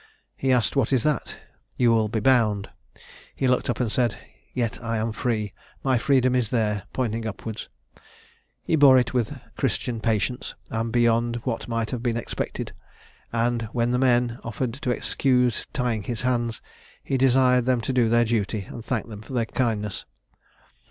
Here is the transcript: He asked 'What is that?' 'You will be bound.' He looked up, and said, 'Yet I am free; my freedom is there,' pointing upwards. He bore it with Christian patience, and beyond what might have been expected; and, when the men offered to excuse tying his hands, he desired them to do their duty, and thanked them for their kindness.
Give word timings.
He 0.35 0.51
asked 0.51 0.75
'What 0.75 0.91
is 0.91 1.03
that?' 1.03 1.37
'You 1.77 1.91
will 1.91 2.09
be 2.09 2.19
bound.' 2.19 2.71
He 3.35 3.47
looked 3.47 3.69
up, 3.69 3.79
and 3.79 3.91
said, 3.91 4.17
'Yet 4.51 4.83
I 4.83 4.97
am 4.97 5.11
free; 5.11 5.53
my 5.83 5.99
freedom 5.99 6.33
is 6.33 6.49
there,' 6.49 6.87
pointing 6.91 7.27
upwards. 7.27 7.69
He 8.63 8.75
bore 8.75 8.97
it 8.97 9.13
with 9.13 9.39
Christian 9.57 9.99
patience, 9.99 10.55
and 10.71 10.91
beyond 10.91 11.35
what 11.43 11.67
might 11.67 11.91
have 11.91 12.01
been 12.01 12.17
expected; 12.17 12.73
and, 13.31 13.69
when 13.73 13.91
the 13.91 13.99
men 13.99 14.39
offered 14.43 14.73
to 14.73 14.89
excuse 14.89 15.67
tying 15.71 16.01
his 16.01 16.23
hands, 16.23 16.63
he 17.03 17.15
desired 17.15 17.65
them 17.65 17.79
to 17.81 17.93
do 17.93 18.09
their 18.09 18.25
duty, 18.25 18.61
and 18.71 18.83
thanked 18.83 19.09
them 19.09 19.21
for 19.21 19.33
their 19.33 19.45
kindness. 19.45 20.05